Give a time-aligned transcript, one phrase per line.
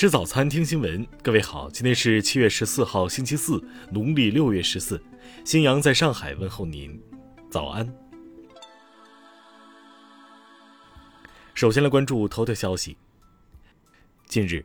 [0.00, 1.06] 吃早餐，听新闻。
[1.22, 4.98] 各位好，今天是七月十四号，星期四，农历六月十四。
[5.44, 6.98] 新阳在上海问候您，
[7.50, 7.86] 早安。
[11.52, 12.96] 首先来关注头条消息。
[14.26, 14.64] 近日，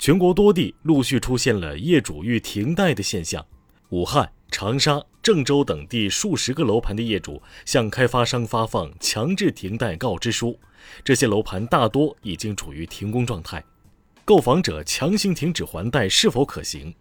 [0.00, 3.46] 全国多地陆续出现了业主欲停贷的现象。
[3.90, 10.58] 武汉、长沙、郑州等地数十个楼盘的业主向开发商发放强制停贷告知书，
[11.04, 13.64] 这些楼盘大多已经处于停工状态。
[14.24, 16.94] 购房者强行停止还贷是否可行？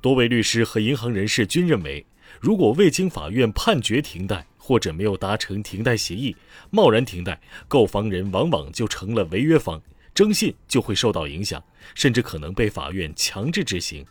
[0.00, 2.06] 多位律师和银行人士均认为，
[2.40, 6.36] 如果未经法院判决停贷，或者没有达成停贷协议，
[6.70, 9.82] 贸然停贷，购房人往往就成了违约方，
[10.14, 11.62] 征信就会受到影响，
[11.94, 14.06] 甚至可能被法院强制执行。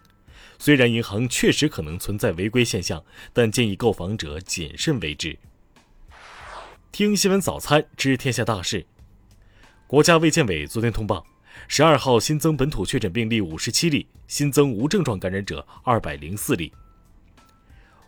[0.57, 3.01] 虽然银行确实可能存在违规现象，
[3.31, 5.39] 但建议购房者谨慎为之。
[6.91, 8.85] 听新闻早餐知天下大事。
[9.87, 11.25] 国家卫健委昨天通报。
[11.67, 16.71] 十二号新增本土确诊病例五十七例，新增无症状感染者二百零四例。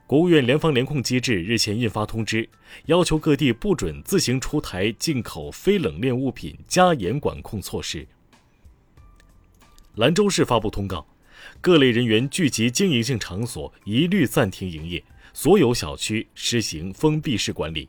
[0.08, 2.50] 国务院联防联控机制日前印发通知，
[2.88, 8.06] 要求各地不准自行出台进口非冷链物品加严管控措施。
[9.96, 11.08] 兰州市发布通告，
[11.62, 17.88] 各类人员聚集经营性场所一律暂停营业，所有小区实行封闭式管理。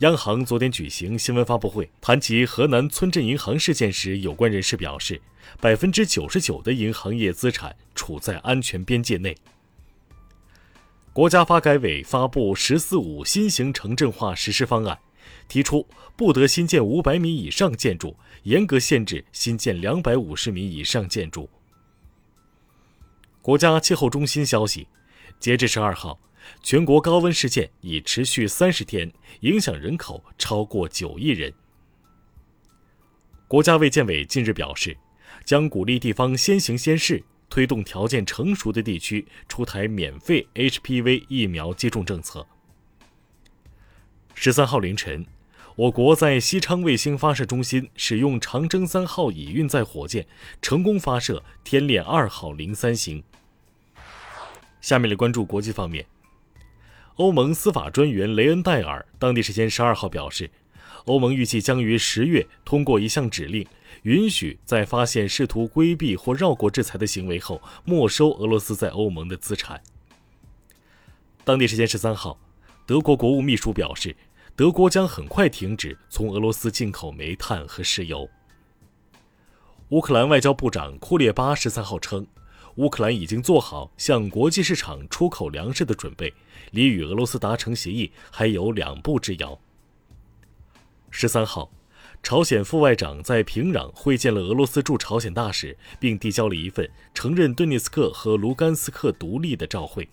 [0.00, 5.20] 央行昨天举行新闻发布会，谈及河南村镇银行事件时，有关人士表示，
[5.60, 9.36] 百分之九十九的银行业资产处在安全边界内。
[11.12, 14.98] 国家发改委发布“十四五”新型城镇化实施方案，
[15.48, 21.50] 提出不得新建五百米以上建筑，严格限制新建两百五十米以上建筑。
[23.42, 24.88] 国家气候中心消息，
[25.38, 26.18] 截至十二号。
[26.62, 31.52] 全国高温事件已持续三十天，影响人口超过九亿人。
[33.48, 34.96] 国家卫健委近日表示，
[35.44, 42.46] 将鼓励地方先行先试，推动条件成熟的地区出台免费 HPV 疫苗接种政策。
[44.34, 45.26] 十三号凌晨，
[45.76, 50.26] 我国在西昌卫星发射中心使用长征三号乙运载火箭，
[50.62, 53.22] 成功发射天链二号零三型。
[54.80, 56.06] 下面来关注国际方面。
[57.20, 60.50] 欧盟司法专员雷恩戴尔当地时间十二号表示，
[61.04, 63.66] 欧盟预计将于十月通过一项指令，
[64.04, 69.78] 允许在发现试图规避或绕过制裁的行为后，没收俄罗斯在欧盟的资产。
[71.44, 72.40] 当地时间十三号，
[72.86, 74.16] 德国国务秘书表示，
[74.56, 78.26] 德国将很快停止从俄罗斯进口煤炭和石油。
[79.90, 82.26] 乌克兰外交部长库列巴十三号称。
[82.76, 86.32] 乌克兰已经做好向国际市场出口粮食的准备，
[86.70, 89.58] 离与俄罗斯达成协议还有两步之遥。
[91.10, 91.72] 十三号，
[92.22, 100.08] 朝鲜副外长在平壤会见了俄罗斯驻朝鲜大使，并递交了一份承认顿涅斯克和卢甘斯克独立的照会。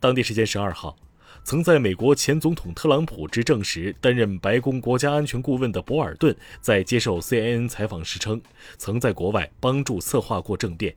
[0.00, 0.96] 当地时间十二号，
[1.44, 8.40] 曾在美国前总统特朗普执政时担任白宫国家安全顾问的博尔顿，在接受 CNN 采访时称，
[8.78, 10.96] 曾在国外帮助策划过政变。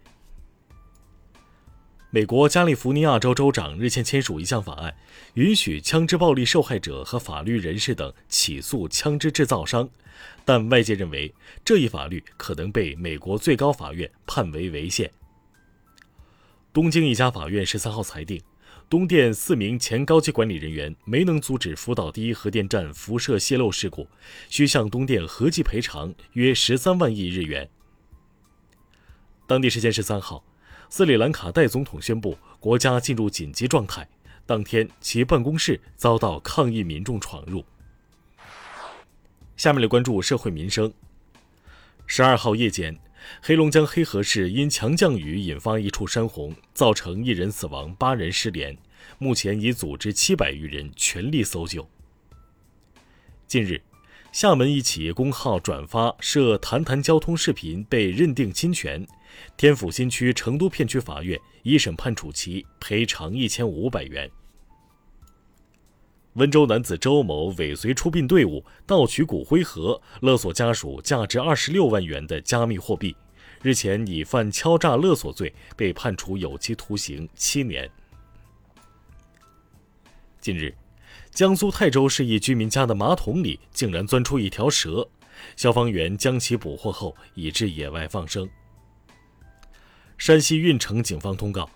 [2.09, 4.95] 美国加利福尼亚州州长日前签署一项法案，
[5.33, 9.89] 允许枪支暴力受害者和法律人士等起诉枪支制造商，
[10.45, 15.11] 但外界认为这一法律可能被美国最高法院判为违宪。
[16.71, 18.41] 东京一家法院十三号裁定。
[18.89, 24.07] 东电四名前高级管理人员没能阻止福岛第一核电站辐射泄漏事故，
[24.49, 27.69] 需向东电合计赔偿约十三万亿日元。
[29.45, 30.43] 当地时间十三号，
[30.89, 34.07] 斯里兰卡代总统宣布国家进入紧急状态，
[34.45, 37.65] 当天其办公室遭到抗议民众闯入。
[39.57, 40.93] 下面来关注社会民生。
[42.05, 42.97] 十二号夜间。
[43.41, 48.77] 黑龙江黑河市因强降雨引发一处山洪，造成一人死亡、八人失联。
[49.19, 51.87] 目前已组织七百余人全力搜救。
[53.47, 53.81] 近日，
[54.31, 59.07] 厦门一企业公号转发涉谈谈交通视频被认定侵权，
[59.55, 64.29] 天府新区成都片区法院一审判处其赔偿一千五百元。
[66.33, 73.15] 温州男子周某尾随出殡队伍盗取骨灰盒，勒索家属价值二十六万元的加密货币，
[73.61, 77.89] 日前以犯敲诈勒索罪被判处有期徒刑七年。
[80.39, 80.75] 近日，
[81.31, 85.07] 江苏泰州市一居民家的马桶里竟然钻出一条蛇，
[85.55, 88.49] 消防员将其捕获后移至野外放生。
[90.17, 91.69] 山西运城警方通告，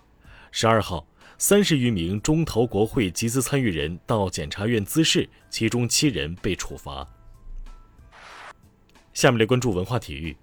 [0.50, 1.06] 十二号。
[1.38, 7.04] 三十余名中投国会集资参与人到检察院滋事，其中七人被处罚。
[9.12, 10.36] 下面来关注文化体育。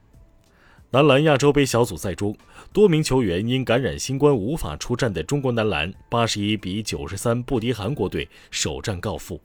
[0.92, 2.36] 男篮亚洲杯小组赛中，
[2.74, 9.40] 多名球员因感染新冠无法出战的中国男篮，八十一比九十三不敌韩国队，首战告负。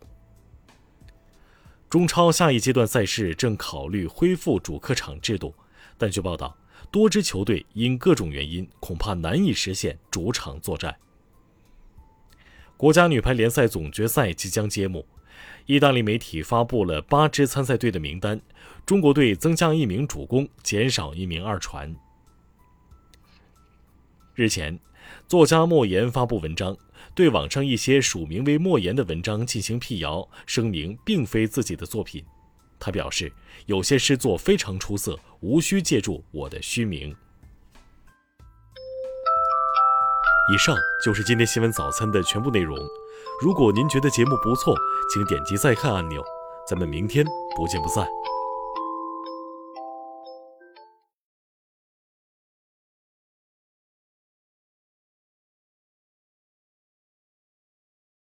[1.91, 5.55] 中超下一阶段赛事正考虑恢复主客场制度，
[5.99, 6.57] 但据报道，
[6.91, 10.97] 多支球队因各种原因，恐怕难以实现主场作战。
[12.79, 15.07] 国家女排联赛总决赛即将揭幕。
[15.67, 18.41] 意大利媒体发布了八支参赛队的名单，
[18.85, 21.95] 中国队增加一名主攻，减少一名二传。
[24.35, 24.79] 日前，
[25.29, 26.77] 作家莫言发布文章，
[27.15, 32.25] 对网上一些署名为莫言的文章进行辟谣，声明并非自己的作品。
[32.81, 33.33] 他表示，
[33.67, 37.15] 有些诗作非常出色，无需借助我的虚名。
[40.53, 42.77] 以上就是今天新闻早餐的全部内容。
[43.41, 44.77] 如果您觉得节目不错，
[45.13, 46.23] 请点击再看按钮。
[46.67, 47.25] 咱们明天
[47.57, 48.07] 不见不散。